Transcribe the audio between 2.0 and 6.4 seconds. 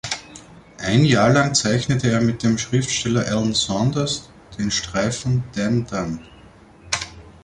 er mit dem Schriftsteller Allen Saunders den Streifen „Dan Dunn“.